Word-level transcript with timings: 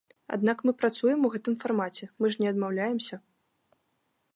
Аднак 0.35 0.63
мы 0.69 0.73
працуем 0.79 1.19
у 1.29 1.31
гэтым 1.37 1.59
фармаце, 1.65 2.03
мы 2.23 2.35
ж 2.37 2.45
не 2.45 2.53
адмаўляемся. 2.53 3.23